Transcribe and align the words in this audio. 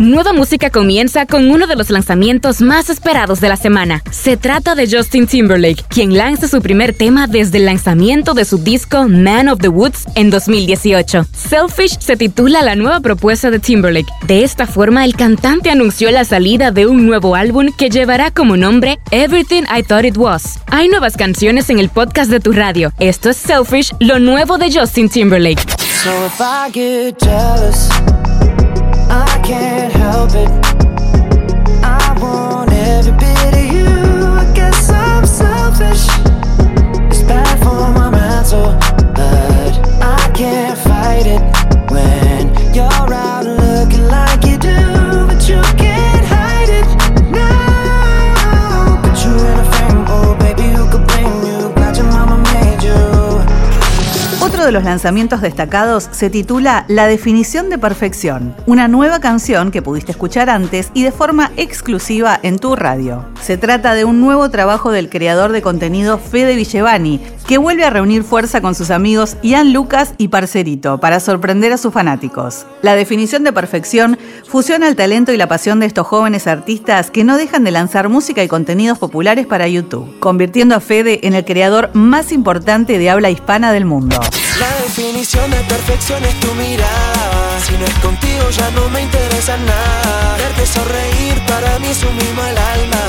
Nueva 0.00 0.32
música 0.32 0.70
comienza 0.70 1.26
con 1.26 1.50
uno 1.50 1.66
de 1.66 1.76
los 1.76 1.90
lanzamientos 1.90 2.62
más 2.62 2.88
esperados 2.88 3.38
de 3.42 3.50
la 3.50 3.58
semana. 3.58 4.02
Se 4.10 4.38
trata 4.38 4.74
de 4.74 4.88
Justin 4.90 5.26
Timberlake, 5.26 5.84
quien 5.90 6.16
lanza 6.16 6.48
su 6.48 6.62
primer 6.62 6.94
tema 6.94 7.26
desde 7.26 7.58
el 7.58 7.66
lanzamiento 7.66 8.32
de 8.32 8.46
su 8.46 8.56
disco 8.56 9.06
Man 9.06 9.50
of 9.50 9.58
the 9.58 9.68
Woods 9.68 10.06
en 10.14 10.30
2018. 10.30 11.26
Selfish 11.34 11.98
se 11.98 12.16
titula 12.16 12.62
la 12.62 12.76
nueva 12.76 13.00
propuesta 13.00 13.50
de 13.50 13.58
Timberlake. 13.58 14.10
De 14.26 14.42
esta 14.42 14.66
forma, 14.66 15.04
el 15.04 15.14
cantante 15.16 15.68
anunció 15.68 16.10
la 16.10 16.24
salida 16.24 16.70
de 16.70 16.86
un 16.86 17.04
nuevo 17.04 17.34
álbum 17.34 17.66
que 17.76 17.90
llevará 17.90 18.30
como 18.30 18.56
nombre 18.56 18.98
Everything 19.10 19.64
I 19.64 19.82
Thought 19.82 20.06
It 20.06 20.16
Was. 20.16 20.60
Hay 20.68 20.88
nuevas 20.88 21.18
canciones 21.18 21.68
en 21.68 21.78
el 21.78 21.90
podcast 21.90 22.30
de 22.30 22.40
tu 22.40 22.52
radio. 22.52 22.90
Esto 23.00 23.28
es 23.28 23.36
Selfish, 23.36 23.92
lo 24.00 24.18
nuevo 24.18 24.56
de 24.56 24.72
Justin 24.72 25.10
Timberlake. 25.10 25.60
I 29.10 29.42
can't 29.42 29.79
help 30.10 30.34
it. 30.34 30.79
Otro 54.60 54.66
de 54.66 54.72
los 54.72 54.84
lanzamientos 54.84 55.40
destacados 55.40 56.06
se 56.12 56.28
titula 56.28 56.84
La 56.86 57.06
definición 57.06 57.70
de 57.70 57.78
perfección, 57.78 58.54
una 58.66 58.88
nueva 58.88 59.18
canción 59.18 59.70
que 59.70 59.80
pudiste 59.80 60.12
escuchar 60.12 60.50
antes 60.50 60.90
y 60.92 61.02
de 61.02 61.12
forma 61.12 61.50
exclusiva 61.56 62.38
en 62.42 62.58
tu 62.58 62.76
radio. 62.76 63.24
Se 63.40 63.56
trata 63.56 63.94
de 63.94 64.04
un 64.04 64.20
nuevo 64.20 64.50
trabajo 64.50 64.92
del 64.92 65.08
creador 65.08 65.52
de 65.52 65.62
contenido 65.62 66.18
Fede 66.18 66.56
Villevani, 66.56 67.22
que 67.46 67.58
vuelve 67.58 67.84
a 67.84 67.90
reunir 67.90 68.24
fuerza 68.24 68.60
con 68.60 68.74
sus 68.74 68.90
amigos 68.90 69.36
Ian 69.42 69.72
Lucas 69.72 70.14
y 70.18 70.28
Parcerito 70.28 70.98
para 70.98 71.20
sorprender 71.20 71.72
a 71.72 71.78
sus 71.78 71.92
fanáticos. 71.92 72.66
La 72.82 72.94
definición 72.94 73.44
de 73.44 73.52
perfección 73.52 74.18
fusiona 74.48 74.88
el 74.88 74.96
talento 74.96 75.32
y 75.32 75.36
la 75.36 75.48
pasión 75.48 75.80
de 75.80 75.86
estos 75.86 76.06
jóvenes 76.06 76.46
artistas 76.46 77.10
que 77.10 77.24
no 77.24 77.36
dejan 77.36 77.64
de 77.64 77.70
lanzar 77.70 78.08
música 78.08 78.42
y 78.42 78.48
contenidos 78.48 78.98
populares 78.98 79.46
para 79.46 79.68
YouTube, 79.68 80.18
convirtiendo 80.20 80.74
a 80.74 80.80
Fede 80.80 81.26
en 81.26 81.34
el 81.34 81.44
creador 81.44 81.90
más 81.94 82.32
importante 82.32 82.98
de 82.98 83.10
habla 83.10 83.30
hispana 83.30 83.72
del 83.72 83.84
mundo. 83.84 84.20
La 84.58 84.82
definición 84.82 85.50
de 85.50 85.56
perfección 85.60 86.24
es 86.24 86.38
tu 86.40 86.52
mirada. 86.54 87.60
Si 87.64 87.72
no 87.76 87.84
es 87.84 87.94
contigo 87.94 88.50
ya 88.50 88.70
no 88.72 88.88
me 88.90 89.02
interesa 89.02 89.56
nada. 89.56 90.36
Verte 90.38 90.66
sonreír 90.66 91.46
para 91.46 91.78
mí 91.78 91.88
es 91.88 92.02
un 92.02 92.16
mimo 92.16 92.42
al 92.42 92.58
alma. 92.58 93.02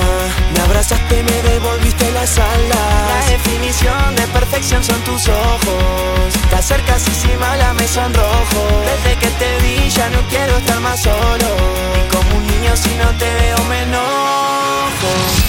Me 0.53 0.61
abrazaste 0.61 1.19
y 1.19 1.23
me 1.23 1.49
devolviste 1.49 2.11
las 2.11 2.37
alas. 2.37 3.25
La 3.25 3.31
definición 3.31 4.15
de 4.15 4.27
perfección 4.31 4.83
son 4.83 4.99
tus 5.01 5.27
ojos. 5.27 6.33
Te 6.49 6.55
acercas 6.55 7.07
y 7.07 7.11
si 7.11 7.37
mala 7.37 7.73
me 7.73 7.87
sonrojo. 7.87 8.61
Desde 8.85 9.17
que 9.19 9.27
te 9.27 9.57
vi 9.59 9.89
ya 9.89 10.09
no 10.09 10.19
quiero 10.29 10.57
estar 10.57 10.79
más 10.79 11.01
solo. 11.01 11.10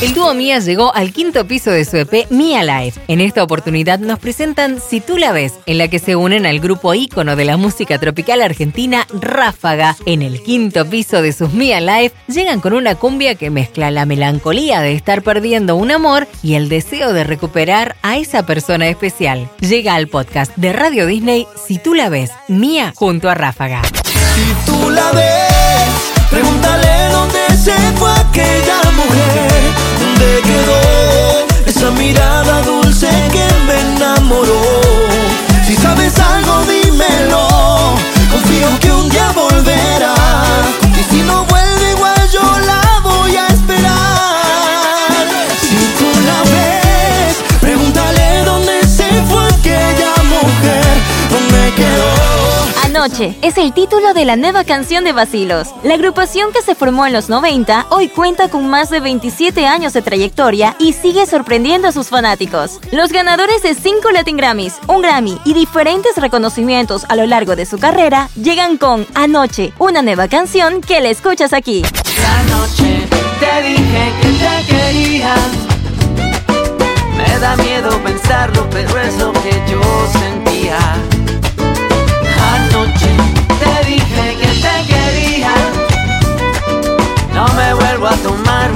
El 0.03 0.15
dúo 0.15 0.35
Mía 0.35 0.59
llegó 0.59 0.93
al 0.97 1.13
quinto 1.13 1.47
piso 1.47 1.71
de 1.71 1.85
su 1.85 1.97
EP 1.97 2.29
Mía 2.29 2.65
Live. 2.65 2.95
En 3.07 3.21
esta 3.21 3.41
oportunidad 3.41 4.01
nos 4.01 4.19
presentan 4.19 4.81
Si 4.81 5.01
tú 5.01 5.17
la 5.17 5.31
ves, 5.31 5.55
en 5.65 5.79
la 5.79 5.87
que 5.87 6.01
se 6.01 6.17
unen 6.17 6.45
al 6.45 6.59
grupo 6.59 6.93
ícono 6.93 7.37
de 7.37 7.45
la 7.45 7.57
música 7.57 8.01
tropical 8.01 8.43
argentina 8.43 9.07
Ráfaga. 9.13 9.97
En 10.05 10.23
el 10.23 10.43
quinto 10.43 10.87
piso 10.87 11.23
de 11.23 11.33
sus 11.33 11.53
Mía 11.53 11.81
Live 11.81 12.11
llegan 12.27 12.59
con 12.59 12.73
una 12.73 12.97
cumbia 12.97 13.37
que 13.37 13.51
mezcla 13.51 13.93
la 13.93 14.05
melancolía 14.05 14.81
de 14.81 14.93
estar 14.93 15.23
perdiendo 15.23 15.77
un 15.77 15.93
amor 15.93 16.27
y 16.43 16.55
el 16.55 16.69
deseo 16.69 17.13
de 17.13 17.23
recuperar 17.23 17.95
a 18.03 18.17
esa 18.17 18.45
persona 18.45 18.89
especial. 18.89 19.49
Llega 19.61 19.95
al 19.95 20.09
podcast 20.09 20.51
de 20.57 20.73
Radio 20.73 21.07
Disney 21.07 21.47
Si 21.65 21.79
tú 21.79 21.95
la 21.95 22.09
ves, 22.09 22.33
Mía 22.49 22.93
junto 22.97 23.31
a 23.31 23.35
Ráfaga. 23.35 23.83
Si 23.85 24.67
tú 24.67 24.91
la 24.91 25.13
ves, 25.13 26.29
pregúntale 26.29 26.89
dónde 27.13 27.39
se 27.57 27.73
Es 53.03 53.59
el 53.59 53.73
título 53.73 54.15
de 54.15 54.25
la 54.25 54.37
nueva 54.37 54.63
canción 54.63 55.03
de 55.03 55.13
Basilos. 55.13 55.75
La 55.83 55.95
agrupación 55.95 56.53
que 56.53 56.63
se 56.63 56.77
formó 56.77 57.05
en 57.05 57.13
los 57.13 57.29
90 57.29 57.87
hoy 57.91 58.09
cuenta 58.09 58.49
con 58.49 58.69
más 58.71 58.91
de 58.91 59.01
27 59.01 59.67
años 59.67 59.93
de 59.93 60.03
trayectoria 60.03 60.77
y 60.79 60.93
sigue 60.93 61.27
sorprendiendo 61.27 61.89
a 61.89 61.93
sus 61.93 62.11
fanáticos. 62.11 62.79
Los 62.93 63.11
ganadores 63.11 63.61
de 63.65 63.75
5 63.75 64.09
Latin 64.13 64.37
Grammys, 64.37 64.77
un 64.87 65.03
Grammy 65.03 65.37
y 65.45 65.53
diferentes 65.53 66.15
reconocimientos 66.17 67.05
a 67.09 67.17
lo 67.17 67.27
largo 67.27 67.57
de 67.57 67.67
su 67.67 67.77
carrera 67.77 68.29
llegan 68.41 68.77
con 68.77 69.05
Anoche, 69.15 69.73
una 69.81 70.01
nueva 70.01 70.29
canción 70.29 70.81
que 70.81 71.01
la 71.01 71.09
escuchas 71.09 71.53
aquí. 71.53 71.83
La 71.83 72.43
noche 72.55 73.09
te 73.41 73.63
dije 73.69 74.13
que 74.23 74.29
te 74.29 74.73
quería. 74.73 75.35
Me 77.17 77.39
da 77.41 77.57
miedo 77.57 78.01
pensarlo, 78.05 78.71
pero 78.71 78.97
es 79.01 79.19
lo 79.19 79.33
que 79.33 79.61
yo 79.69 79.83
sentía. 80.13 80.79
Tomar 88.23 88.71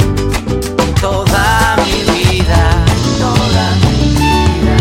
toda 1.00 1.76
mi 1.86 2.02
vida. 2.12 2.84
Toda 3.18 3.64
mi 3.82 3.96
vida. 4.10 4.76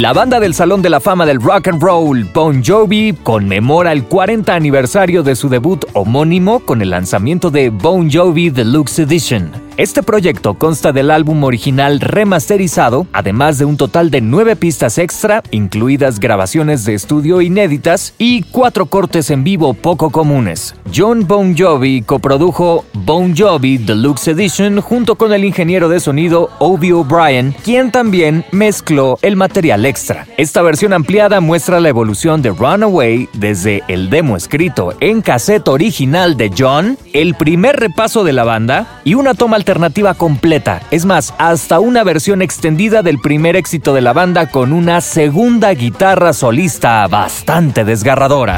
La 0.00 0.12
banda 0.12 0.40
del 0.40 0.54
Salón 0.54 0.82
de 0.82 0.90
la 0.90 1.00
Fama 1.00 1.24
del 1.24 1.40
Rock 1.40 1.68
and 1.68 1.80
Roll, 1.82 2.24
Bon 2.34 2.62
Jovi, 2.64 3.14
conmemora 3.22 3.92
el 3.92 4.04
40 4.04 4.54
aniversario 4.54 5.22
de 5.22 5.36
su 5.36 5.48
debut 5.48 5.84
homónimo 5.92 6.60
con 6.60 6.82
el 6.82 6.90
lanzamiento 6.90 7.50
de 7.50 7.70
Bon 7.70 8.10
Jovi 8.10 8.50
Deluxe 8.50 8.98
Edition. 9.00 9.61
Este 9.78 10.02
proyecto 10.02 10.52
consta 10.52 10.92
del 10.92 11.10
álbum 11.10 11.42
original 11.44 11.98
remasterizado, 11.98 13.06
además 13.14 13.56
de 13.56 13.64
un 13.64 13.78
total 13.78 14.10
de 14.10 14.20
nueve 14.20 14.54
pistas 14.54 14.98
extra, 14.98 15.42
incluidas 15.50 16.20
grabaciones 16.20 16.84
de 16.84 16.92
estudio 16.92 17.40
inéditas 17.40 18.12
y 18.18 18.42
cuatro 18.42 18.84
cortes 18.84 19.30
en 19.30 19.44
vivo 19.44 19.72
poco 19.72 20.10
comunes. 20.10 20.74
John 20.94 21.26
Bon 21.26 21.56
Jovi 21.56 22.02
coprodujo 22.02 22.84
Bon 22.92 23.34
Jovi 23.34 23.78
Deluxe 23.78 24.28
Edition 24.28 24.82
junto 24.82 25.14
con 25.14 25.32
el 25.32 25.42
ingeniero 25.42 25.88
de 25.88 26.00
sonido 26.00 26.50
Obi 26.58 26.92
O'Brien, 26.92 27.54
quien 27.64 27.90
también 27.90 28.44
mezcló 28.52 29.18
el 29.22 29.36
material 29.36 29.86
extra. 29.86 30.26
Esta 30.36 30.60
versión 30.60 30.92
ampliada 30.92 31.40
muestra 31.40 31.80
la 31.80 31.88
evolución 31.88 32.42
de 32.42 32.50
Runaway 32.50 33.26
desde 33.32 33.82
el 33.88 34.10
demo 34.10 34.36
escrito 34.36 34.92
en 35.00 35.22
cassette 35.22 35.68
original 35.68 36.36
de 36.36 36.52
John, 36.56 36.98
el 37.14 37.34
primer 37.34 37.80
repaso 37.80 38.22
de 38.22 38.34
la 38.34 38.44
banda 38.44 39.00
y 39.04 39.14
una 39.14 39.32
toma 39.32 39.61
alternativa 39.62 40.14
completa. 40.14 40.80
Es 40.90 41.04
más, 41.04 41.32
hasta 41.38 41.78
una 41.78 42.02
versión 42.02 42.42
extendida 42.42 43.02
del 43.02 43.20
primer 43.20 43.54
éxito 43.54 43.94
de 43.94 44.00
la 44.00 44.12
banda 44.12 44.50
con 44.50 44.72
una 44.72 45.00
segunda 45.00 45.72
guitarra 45.72 46.32
solista 46.32 47.06
bastante 47.06 47.84
desgarradora. 47.84 48.56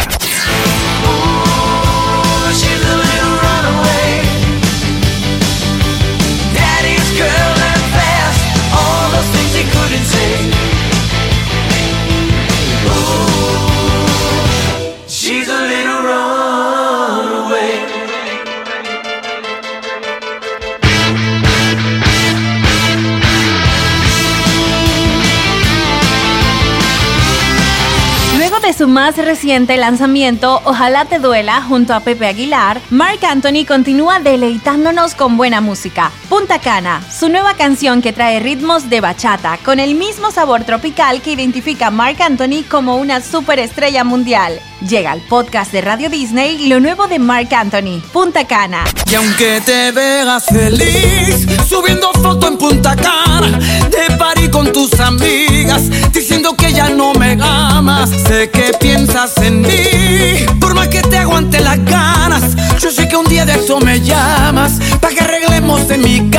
Su 28.75 28.89
más 28.89 29.17
reciente 29.17 29.77
lanzamiento, 29.77 30.61
Ojalá 30.65 31.05
te 31.05 31.21
duela, 31.21 31.63
junto 31.63 31.95
a 31.95 32.01
Pepe 32.01 32.27
Aguilar, 32.27 32.81
Mark 32.91 33.25
Anthony 33.25 33.65
continúa 33.67 34.19
deleitándonos 34.19 35.15
con 35.15 35.37
buena 35.37 35.61
música. 35.61 36.11
Punta 36.29 36.59
Cana, 36.59 37.01
su 37.11 37.29
nueva 37.29 37.55
canción 37.55 38.03
que 38.03 38.13
trae 38.13 38.41
ritmos 38.41 38.91
de 38.91 39.01
bachata, 39.01 39.59
con 39.65 39.79
el 39.79 39.95
mismo 39.95 40.33
sabor 40.33 40.65
tropical 40.65 41.23
que 41.23 41.33
identifica 41.33 41.87
a 41.89 41.91
Mark 41.91 42.21
Anthony 42.21 42.65
como 42.69 42.97
una 42.97 43.21
superestrella 43.21 44.03
mundial. 44.03 44.59
Llega 44.89 45.13
al 45.13 45.23
podcast 45.23 45.73
de 45.73 45.81
Radio 45.81 46.11
Disney 46.11 46.69
lo 46.69 46.79
nuevo 46.79 47.07
de 47.07 47.19
Mark 47.19 47.49
Anthony, 47.55 48.03
Punta 48.13 48.47
Cana. 48.47 48.85
Y 49.11 49.15
aunque 49.15 49.63
te 49.65 49.93
veas 49.93 50.45
feliz, 50.45 51.47
subiendo 51.67 52.13
foto 52.13 52.49
en 52.49 52.59
Punta 52.59 52.95
Cana, 52.95 53.59
de 53.91 54.15
party 54.17 54.51
con 54.51 54.73
tus 54.73 54.93
amigas, 55.01 55.89
diciendo 56.13 56.55
que 56.55 56.73
ya 56.73 56.91
no 56.91 57.15
me 57.15 57.39
amas, 57.41 58.11
sé 58.11 58.51
que 58.51 58.73
piensas 58.79 59.39
en 59.39 59.63
mí, 59.63 60.47
por 60.61 60.75
más 60.75 60.89
que 60.89 61.01
te 61.01 61.17
aguante 61.17 61.61
las 61.61 61.83
ganas, 61.85 62.43
yo 62.79 62.91
sé 62.91 63.09
que 63.09 63.17
un 63.17 63.27
día 63.27 63.47
de 63.47 63.55
eso 63.55 63.81
me 63.81 64.03
llamas, 64.03 64.73
para 65.01 65.15
que 65.15 65.25
arreglemos 65.25 65.91
en 65.91 66.03
mi 66.03 66.31
cama. 66.31 66.34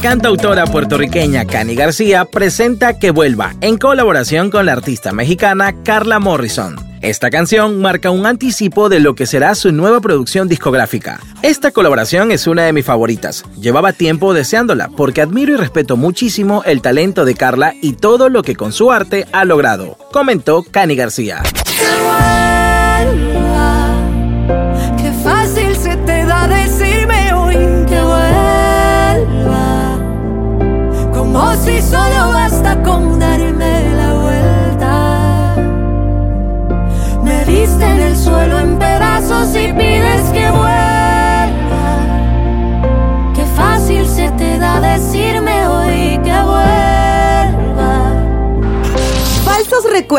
Cantautora 0.00 0.66
puertorriqueña 0.66 1.44
Cani 1.44 1.74
García 1.74 2.24
presenta 2.24 2.98
Que 2.98 3.10
Vuelva 3.10 3.54
en 3.60 3.78
colaboración 3.78 4.50
con 4.50 4.66
la 4.66 4.72
artista 4.72 5.12
mexicana 5.12 5.82
Carla 5.82 6.18
Morrison. 6.20 6.76
Esta 7.00 7.30
canción 7.30 7.80
marca 7.80 8.10
un 8.10 8.26
anticipo 8.26 8.88
de 8.88 9.00
lo 9.00 9.14
que 9.14 9.26
será 9.26 9.54
su 9.54 9.72
nueva 9.72 10.00
producción 10.00 10.48
discográfica. 10.48 11.20
Esta 11.42 11.70
colaboración 11.70 12.32
es 12.32 12.46
una 12.46 12.64
de 12.64 12.72
mis 12.72 12.84
favoritas. 12.84 13.44
Llevaba 13.60 13.92
tiempo 13.92 14.34
deseándola 14.34 14.88
porque 14.96 15.22
admiro 15.22 15.54
y 15.54 15.56
respeto 15.56 15.96
muchísimo 15.96 16.62
el 16.64 16.82
talento 16.82 17.24
de 17.24 17.34
Carla 17.34 17.74
y 17.80 17.94
todo 17.94 18.28
lo 18.28 18.42
que 18.42 18.56
con 18.56 18.72
su 18.72 18.90
arte 18.90 19.26
ha 19.32 19.44
logrado, 19.44 19.96
comentó 20.12 20.64
Cani 20.64 20.96
García. 20.96 21.42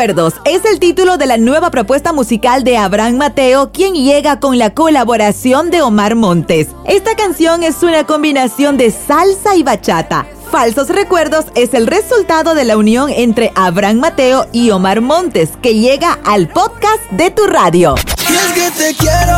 Es 0.00 0.64
el 0.64 0.80
título 0.80 1.18
de 1.18 1.26
la 1.26 1.36
nueva 1.36 1.70
propuesta 1.70 2.14
musical 2.14 2.64
de 2.64 2.78
Abraham 2.78 3.18
Mateo, 3.18 3.70
quien 3.70 3.92
llega 3.92 4.40
con 4.40 4.56
la 4.56 4.72
colaboración 4.72 5.70
de 5.70 5.82
Omar 5.82 6.14
Montes. 6.14 6.68
Esta 6.86 7.14
canción 7.16 7.62
es 7.62 7.82
una 7.82 8.06
combinación 8.06 8.78
de 8.78 8.92
salsa 8.92 9.56
y 9.56 9.62
bachata. 9.62 10.26
Falsos 10.50 10.88
Recuerdos 10.88 11.44
es 11.54 11.74
el 11.74 11.86
resultado 11.86 12.54
de 12.54 12.64
la 12.64 12.78
unión 12.78 13.10
entre 13.10 13.52
Abraham 13.54 13.98
Mateo 13.98 14.46
y 14.52 14.70
Omar 14.70 15.02
Montes, 15.02 15.50
que 15.60 15.74
llega 15.74 16.18
al 16.24 16.48
podcast 16.48 17.02
de 17.10 17.30
tu 17.30 17.46
radio. 17.46 17.94
Es 17.96 18.52
que 18.54 18.70
te 18.70 18.94
quiero, 18.94 19.36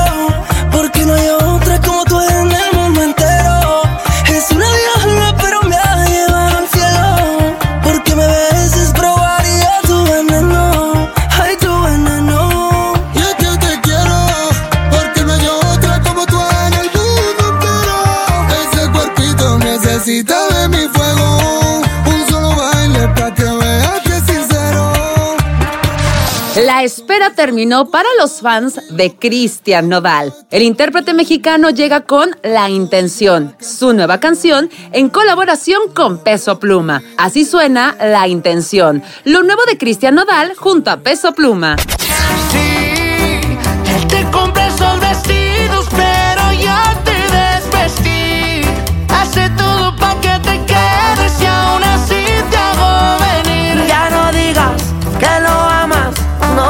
porque 0.71 1.05
no 1.05 1.15
hay 1.15 1.29
otra 1.29 1.81
como 1.81 2.05
tú 2.05 2.21
en 2.21 2.53
el 2.53 2.73
mundo 2.73 3.03
entero. 3.03 3.83
Es 4.29 4.49
una 4.53 4.67
La 26.57 26.83
espera 26.83 27.31
terminó 27.31 27.91
para 27.91 28.09
los 28.21 28.43
fans 28.43 28.79
de 28.91 29.15
Cristian 29.17 29.89
Nodal. 29.89 30.35
El 30.51 30.63
intérprete 30.63 31.15
mexicano 31.15 31.71
llega 31.71 32.03
con 32.03 32.37
La 32.43 32.69
Intención, 32.69 33.57
su 33.59 33.95
nueva 33.95 34.21
canción 34.21 34.69
en 34.93 35.09
colaboración 35.09 35.95
con 35.95 36.19
Peso 36.19 36.59
Pluma. 36.59 37.03
Así 37.17 37.47
suena 37.47 37.97
La 37.99 38.29
Intención, 38.29 39.03
lo 39.25 39.43
nuevo 39.43 39.63
de 39.67 39.79
Cristian 39.79 40.15
Nodal 40.15 40.55
junto 40.55 40.91
a 40.91 40.99
Peso 40.99 41.33
Pluma. 41.33 41.77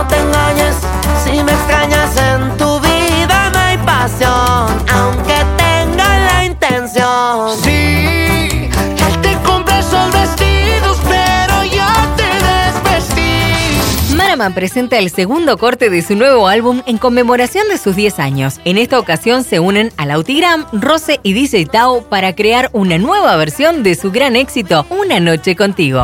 No 0.03 0.09
te 0.09 0.17
engañes. 0.17 0.77
Si 1.25 1.43
me 1.43 1.53
extrañas 1.53 2.17
en 2.17 2.57
tu 2.57 2.81
vida 2.81 3.51
no 3.53 3.59
hay 3.59 3.77
pasión, 3.79 4.85
aunque 4.93 5.37
tenga 5.57 6.19
la 6.19 6.45
intención. 6.45 7.57
Sí, 7.63 8.69
él 9.07 9.21
te 9.23 9.37
compra 9.47 9.79
esos 9.79 10.13
vestidos, 10.13 10.99
pero 11.05 11.65
ya 11.65 12.09
te 12.17 12.91
desvestí. 12.93 14.15
Maraman 14.17 14.55
presenta 14.55 14.99
el 14.99 15.11
segundo 15.11 15.57
corte 15.59 15.91
de 15.91 16.03
su 16.03 16.17
nuevo 16.17 16.49
álbum 16.49 16.83
en 16.87 16.99
conmemoración 16.99 17.69
de 17.69 17.79
sus 17.79 17.95
10 17.95 18.19
años. 18.19 18.61
En 18.65 18.79
esta 18.79 18.99
ocasión 18.99 19.45
se 19.45 19.61
unen 19.61 19.93
a 19.97 20.07
Lautigram, 20.07 20.67
Rose 20.73 21.21
y 21.23 21.33
DJ 21.33 21.67
Tao 21.67 22.03
para 22.03 22.35
crear 22.35 22.71
una 22.73 22.99
nueva 22.99 23.37
versión 23.37 23.83
de 23.83 23.95
su 23.95 24.11
gran 24.11 24.37
éxito, 24.37 24.87
Una 24.91 25.21
Noche 25.21 25.55
Contigo. 25.55 26.03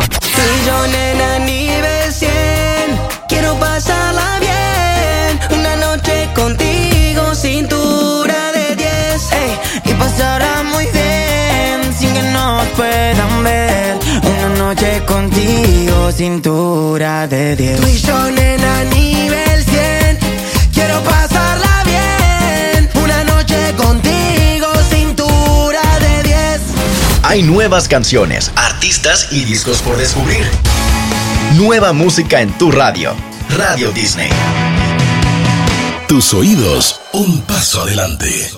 Yo, 0.66 0.86
nena, 0.86 1.37
contigo, 15.28 16.12
cintura 16.12 17.26
de 17.26 17.56
10. 17.56 17.80
Tú 17.80 17.86
y 17.86 17.98
yo, 17.98 18.30
nena, 18.30 18.84
nivel 18.84 19.64
100. 19.64 20.18
Quiero 20.72 21.02
pasarla 21.02 21.82
bien. 21.84 22.88
Una 23.02 23.24
noche 23.24 23.74
contigo, 23.76 24.68
cintura 24.90 25.82
de 26.00 26.22
10. 26.22 26.60
Hay 27.24 27.42
nuevas 27.42 27.88
canciones, 27.88 28.50
artistas 28.56 29.28
y 29.30 29.44
discos 29.44 29.82
por 29.82 29.96
descubrir. 29.96 30.46
Nueva 31.56 31.92
música 31.92 32.40
en 32.40 32.56
tu 32.56 32.70
radio. 32.70 33.14
Radio 33.56 33.92
Disney. 33.92 34.30
Tus 36.06 36.32
oídos, 36.32 37.00
un 37.12 37.42
paso 37.42 37.82
adelante. 37.82 38.50